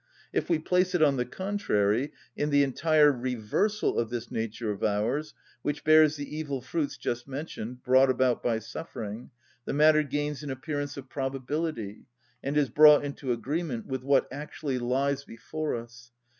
If 0.33 0.49
we 0.49 0.57
place 0.57 0.95
it, 0.95 1.03
on 1.03 1.17
the 1.17 1.27
contrary, 1.27 2.11
in 2.35 2.49
the 2.49 2.63
entire 2.63 3.11
reversal 3.11 3.99
of 3.99 4.09
this 4.09 4.31
nature 4.31 4.71
of 4.71 4.83
ours 4.83 5.35
(which 5.61 5.83
bears 5.83 6.15
the 6.15 6.35
evil 6.35 6.59
fruits 6.59 6.97
just 6.97 7.27
mentioned) 7.27 7.83
brought 7.83 8.09
about 8.09 8.41
by 8.41 8.57
suffering, 8.57 9.29
the 9.65 9.73
matter 9.73 10.01
gains 10.01 10.41
an 10.41 10.49
appearance 10.49 10.97
of 10.97 11.07
probability 11.07 12.07
and 12.41 12.57
is 12.57 12.69
brought 12.71 13.05
into 13.05 13.31
agreement 13.31 13.85
with 13.85 14.01
what 14.01 14.27
actually 14.31 14.79
lies 14.79 15.23
before 15.23 15.75
us. 15.75 16.11